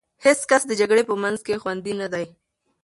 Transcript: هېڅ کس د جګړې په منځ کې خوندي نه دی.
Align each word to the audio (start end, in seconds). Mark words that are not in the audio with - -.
هېڅ 0.25 0.39
کس 0.49 0.61
د 0.67 0.71
جګړې 0.79 1.03
په 1.09 1.15
منځ 1.23 1.39
کې 1.45 1.61
خوندي 1.61 1.93
نه 2.01 2.07
دی. 2.13 2.25